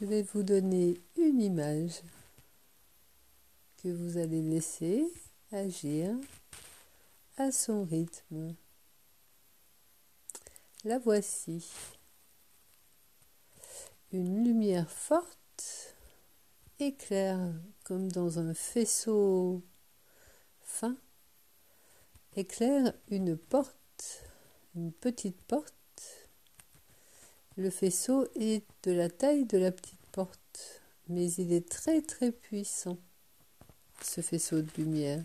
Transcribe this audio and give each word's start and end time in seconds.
je 0.00 0.06
vais 0.06 0.22
vous 0.22 0.42
donner 0.42 0.98
une 1.18 1.42
image 1.42 2.00
que 3.82 3.88
vous 3.88 4.16
allez 4.16 4.40
laisser 4.40 5.06
agir 5.52 6.16
à 7.36 7.52
son 7.52 7.84
rythme. 7.84 8.54
La 10.84 10.98
voici. 10.98 11.70
Une 14.12 14.42
lumière 14.42 14.90
forte 14.90 15.96
éclaire 16.78 17.52
comme 17.84 18.10
dans 18.10 18.38
un 18.38 18.54
faisceau 18.54 19.62
fin, 20.62 20.96
éclaire 22.36 22.94
une 23.08 23.36
porte, 23.36 24.24
une 24.74 24.92
petite 24.92 25.42
porte. 25.42 25.79
Le 27.56 27.68
faisceau 27.70 28.26
est 28.36 28.64
de 28.84 28.92
la 28.92 29.10
taille 29.10 29.44
de 29.44 29.58
la 29.58 29.72
petite 29.72 30.06
porte, 30.12 30.82
mais 31.08 31.30
il 31.32 31.52
est 31.52 31.68
très 31.68 32.00
très 32.00 32.32
puissant, 32.32 32.96
ce 34.02 34.20
faisceau 34.20 34.62
de 34.62 34.70
lumière. 34.78 35.24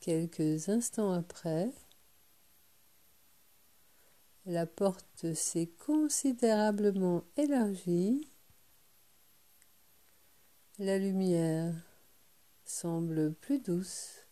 Quelques 0.00 0.68
instants 0.68 1.12
après, 1.12 1.70
la 4.46 4.66
porte 4.66 5.34
s'est 5.34 5.70
considérablement 5.86 7.24
élargie. 7.36 8.28
La 10.78 10.98
lumière 10.98 11.74
semble 12.70 13.34
plus 13.34 13.58
douce, 13.58 14.26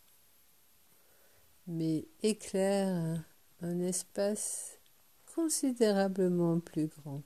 mais 1.66 2.06
éclaire 2.22 3.24
un 3.60 3.80
espace 3.80 4.78
considérablement 5.34 6.60
plus 6.60 6.86
grand. 6.86 7.22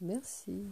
Merci. 0.00 0.66